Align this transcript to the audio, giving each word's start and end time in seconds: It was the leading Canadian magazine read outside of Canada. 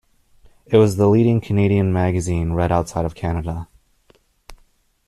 It 0.65 0.77
was 0.77 0.97
the 0.97 1.07
leading 1.07 1.39
Canadian 1.41 1.93
magazine 1.93 2.53
read 2.53 2.71
outside 2.71 3.05
of 3.05 3.13
Canada. 3.13 3.67